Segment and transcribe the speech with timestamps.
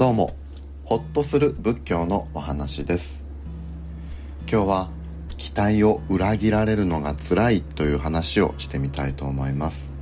[0.00, 0.30] どうも
[0.86, 3.26] ホッとする仏教のお話です。
[4.50, 4.90] 今日は
[5.36, 9.92] 期待を裏切られるのが辛いという話をしてみたいと思います。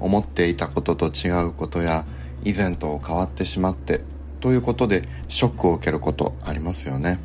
[0.00, 2.06] 思っていたことと違うことや
[2.44, 4.00] 以前と変わってしまって
[4.40, 7.20] ということでショックを受けることありますよね。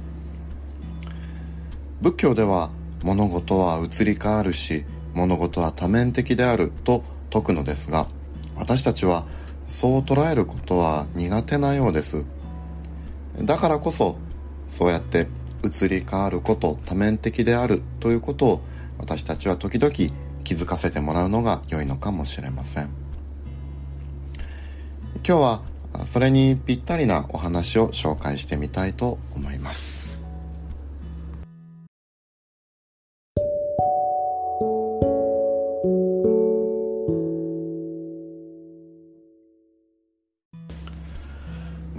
[2.02, 2.72] 仏教では
[3.06, 8.10] 物事は移り変わるし物事は多面的であると説くのですが
[8.58, 9.26] 私たちは
[9.72, 12.26] そう捉えることは苦手なようです。
[13.42, 14.18] だからこそ
[14.68, 15.28] そうやって
[15.64, 18.62] 移り変わること多面的であるということを
[18.98, 19.94] 私たちは時々
[20.44, 22.90] 気づかせてもらうのが良いのかもしれません。
[25.26, 25.62] 今日は
[26.06, 30.01] それにぴったりなお話を紹介してみたいと思います。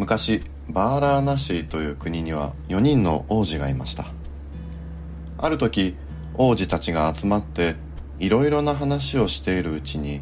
[0.03, 4.07] 昔バーラーナシーという国には4人の王子がいました。
[5.39, 5.95] ある時
[6.35, 7.77] 王子たちが集まって
[8.19, 10.21] いろいろな話をしているうちに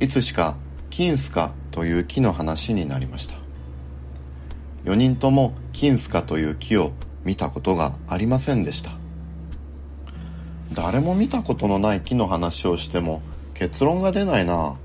[0.00, 0.54] いつしか
[0.90, 3.36] キンスカという木の話になりました。
[4.84, 6.92] 4人ともキンスカという木を
[7.24, 8.90] 見たことがありませんでした。
[10.74, 13.22] 誰も見たことのない木の話をしても
[13.54, 14.76] 結論が出ないな。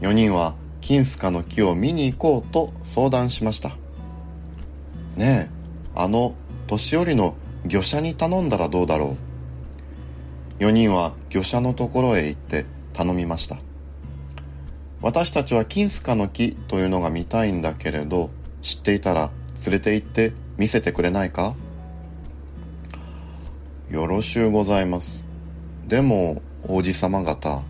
[0.00, 3.70] 4人はキンスカの木を見に行こうと相談しました。
[5.16, 5.50] ねえ
[5.94, 6.34] あの
[6.66, 9.16] 年寄りの漁者に頼んだらどうだろ
[10.60, 10.62] う。
[10.62, 13.56] 4人は漁者のところへ行って頼みました。
[15.00, 18.28] 私たちはキンスカの木というのが見たいんだけれど
[18.60, 19.30] 知っていたら
[19.64, 21.54] 連れて行って見せてくれないか？
[23.90, 25.26] よろしゅうございます。
[25.88, 27.62] でも王子様方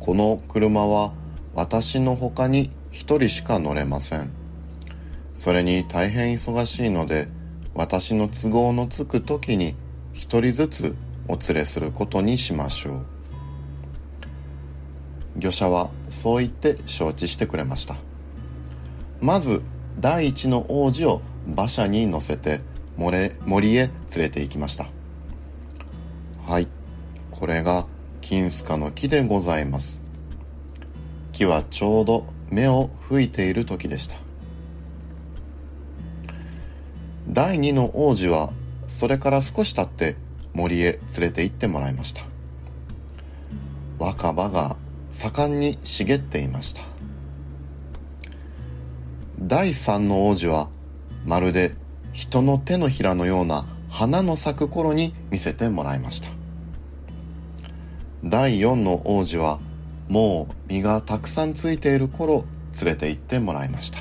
[0.00, 1.12] この車は
[1.54, 4.30] 私の他に一人しか乗れません。
[5.34, 7.28] それに大変忙しいので
[7.74, 9.74] 私の都合のつく時に
[10.12, 10.94] 一人ずつ
[11.28, 13.06] お連れすることにしましょう。
[15.36, 17.96] 漁者はそう言って承知してくれました。
[19.20, 19.62] まず
[19.98, 22.60] 第一の王子を馬車に乗せて
[22.96, 24.88] 森へ連れて行きました。
[26.46, 26.68] はい。
[27.30, 27.86] これが
[28.20, 30.01] 金スカの木でございます。
[31.32, 34.16] 木はちょうど目を吹いている時でした。
[37.28, 38.52] 第二の王子は
[38.86, 40.16] それから少し経って
[40.52, 42.22] 森へ連れて行ってもらいました。
[43.98, 44.76] 若葉が
[45.12, 46.82] 盛んに茂っていました。
[49.40, 50.68] 第三の王子は
[51.24, 51.74] まるで
[52.12, 56.28] 人の手のひらのような花の咲く頃に見せてもらいました。
[58.24, 59.58] 第四の王子は
[60.08, 62.44] もう実がたくさんついている頃
[62.82, 63.98] 連れて行ってもらいました。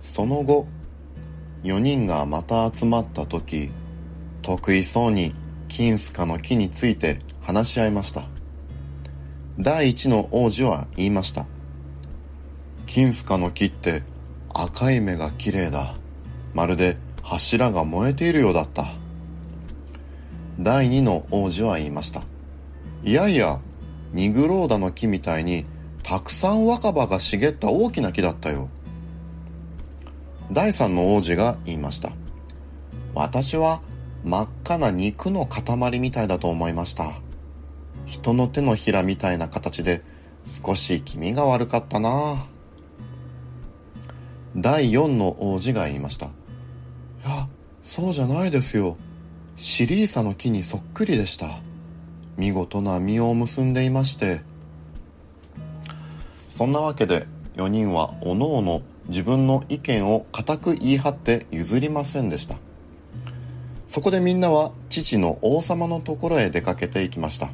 [0.00, 0.66] その後
[1.64, 3.70] 4人がまた集まった時
[4.42, 5.34] 得意そうに
[5.68, 8.24] キンスカの木について話し合いました。
[9.58, 11.46] 第一の王子は言いました。
[12.86, 14.02] キンスカの木って
[14.54, 15.96] 赤い目が綺麗だ。
[16.54, 18.86] まるで柱が燃えているようだった。
[20.60, 22.22] 第二の王子は言いました。
[23.02, 23.58] いやいや
[24.12, 25.66] ニグローダの木みたいに
[26.04, 28.68] たくさん若葉が茂った大きな木だったよ。
[30.52, 32.12] 第三の王子が言いました。
[33.14, 33.80] 私は
[34.22, 37.12] 真っ赤な肉の塊みたいだと思いました。
[38.06, 40.02] 人の手のひらみたいな形で
[40.44, 42.46] 少し気味が悪かったな。
[44.56, 46.26] 第四の王子が言いました。
[46.26, 46.28] い
[47.24, 47.48] や
[47.82, 48.96] そうじゃないですよ。
[49.56, 51.58] シリーサの木にそっくりでした。
[52.36, 54.42] 見事な実を結んでいまして。
[56.48, 62.56] そんなわけで4人はおのおの自分の意見を固く言い張って譲りませんでした。
[63.88, 67.50] そこでみんなは父の王様のところへ出かけていきました。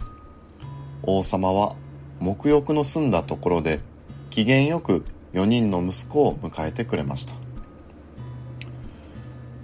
[1.03, 1.76] 王様は
[2.20, 3.81] 沐浴の済んだところで
[4.29, 7.32] 機嫌よく4人の息子を迎えてくれました。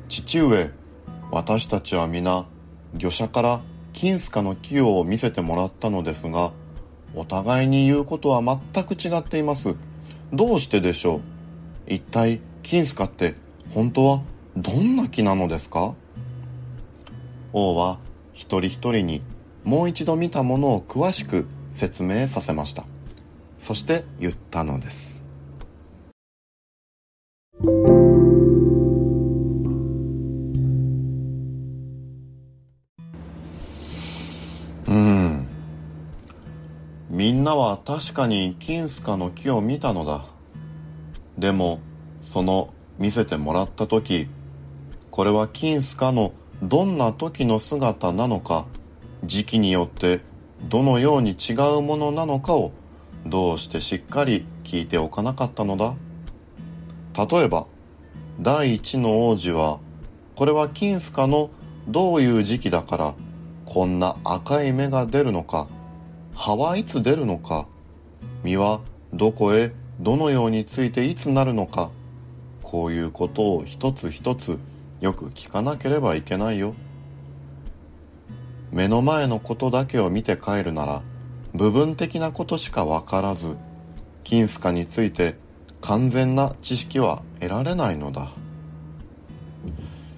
[0.09, 0.71] 父上
[1.31, 2.47] 私たちは皆
[2.95, 3.61] 漁者から
[3.93, 6.53] 金スカの器用を見せてもらったのですが
[7.15, 9.75] お互いに言うことは全く違っています。
[10.33, 11.21] どうしてでしょう？
[11.89, 13.35] 一体金スカって
[13.75, 14.23] 本当は
[14.57, 15.95] どんな木なのですか？
[17.53, 17.99] 王は
[18.33, 19.23] 一人一人に
[19.65, 22.85] もう一度見たものを詳しく説明させました。
[23.59, 25.25] そして言ったのです。
[37.47, 40.25] みんなは確かにキンスカの木を見たのだ。
[41.39, 41.79] でも
[42.21, 44.27] その見せてもらった時
[45.13, 48.67] これはキンスカのどんな時の姿なのか
[49.23, 50.23] 時期によって
[50.65, 52.73] どのように違うものなのかを
[53.25, 55.95] どうしてしっかり聞いておかなかったのだ。
[57.15, 57.69] 例えば
[58.41, 59.79] 第一の王子は
[60.35, 61.51] これはキンスカの
[61.87, 63.15] どういう時期だから
[63.65, 65.69] こんな赤い芽が出るのか
[66.37, 67.67] 葉はいつ出るのか？
[68.45, 68.83] 実は
[69.15, 71.91] どこへどのようについていつなるのか？
[72.63, 74.59] こういうことを一つ一つ
[75.01, 76.75] よく聞かなければいけないよ。
[78.71, 81.03] 目の前のことだけを見て帰るなら
[81.55, 83.57] 部分的なことしかわからず
[84.23, 85.37] 金スカについて
[85.81, 88.31] 完全な知識は得られないのだ。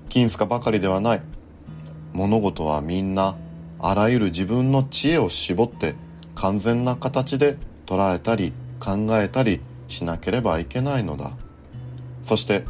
[0.08, 1.22] 金スカばかりではない。
[2.12, 3.36] 物事はみんな
[3.78, 5.94] あらゆる自分の知恵を絞って
[6.38, 11.32] 完全な形で捉えたり考えたりしなければいけないのだ。
[12.22, 12.64] そして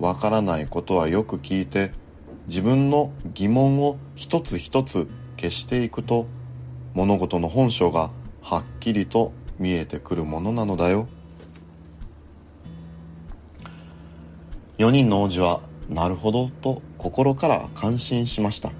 [0.00, 1.92] わからないことはよく聞いて
[2.48, 5.06] 自分の疑問を一つ一つ
[5.36, 6.26] 消していくと
[6.92, 8.10] 物事の本性が
[8.42, 11.06] はっきりと見えてくるものなのだよ。
[14.78, 18.72] 4人の王子はなるほどと心から感心しました。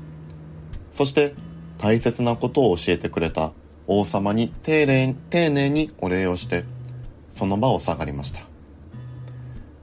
[0.91, 1.35] そして
[1.79, 3.53] 大切なことを教えてくれた
[3.87, 6.65] 王様に丁寧丁寧にお礼をして
[7.29, 8.41] その場を下がりました。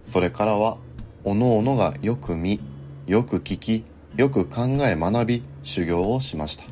[0.03, 0.77] それからは
[1.23, 2.59] おのおのがよく見
[3.05, 3.83] よく聞き
[4.15, 6.63] よく考え学び修行をしました。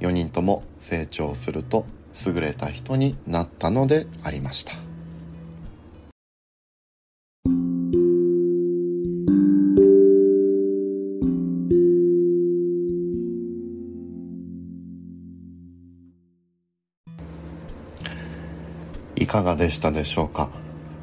[0.00, 1.84] 4人とも成長すると
[2.26, 4.87] 優れた人になったのでありました。
[19.20, 20.48] いかがでしたでしょうか？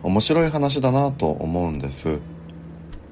[0.03, 2.19] 面白い話だなと思うんです。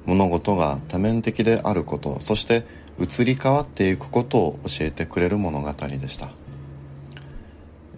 [0.05, 2.65] 物事が多面的であることそして
[2.99, 6.29] 移り変わっていくことを教えてくれる物語でした。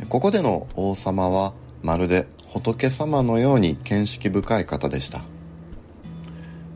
[0.10, 5.22] ここでの王様はまるで仏様のように見識深い方でした。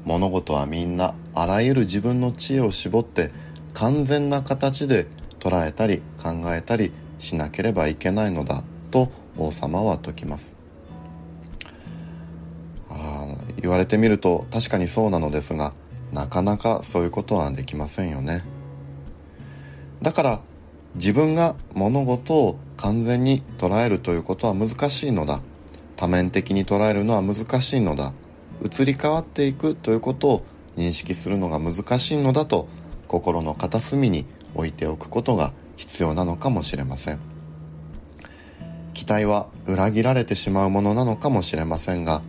[0.06, 3.31] 物事はみんなあらゆる自分の知恵を絞って
[3.74, 5.06] 完全な形で
[5.40, 10.56] 捉えたり考えたりしなければいけないのだと王様は説きます。
[12.90, 13.28] あ
[13.62, 15.74] 言われてみると確かにそうなのですが
[16.12, 18.44] なかなかそういうことはできませんよね。
[20.02, 20.40] だから
[20.96, 25.42] 自分が物事を完全に捉えるということは難しいのだ。
[25.96, 28.14] 多面的に捉えるのは難しいのだ。
[28.64, 30.46] 移り変わっていくということを
[30.78, 32.68] 認識するのが難しいのだと
[33.08, 37.29] 心の片隅に置いておくことが必要なのかもしれません。
[38.94, 42.22] 期待は裏切られてしまうものなのかもしれませんが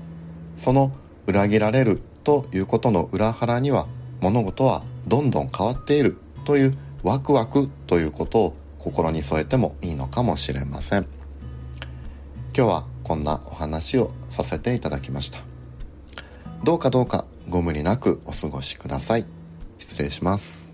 [0.57, 0.93] その
[1.27, 3.87] 裏切られるということの裏腹には
[4.21, 11.07] 物事はどんどん変わっているというワクワクということを心に添えてもいいのかもしれません。
[12.57, 15.39] 今日はこんなお話をさせていただきました。
[16.65, 19.27] どうかどうかご無理なくお過ごしください。
[19.79, 20.70] 失礼します。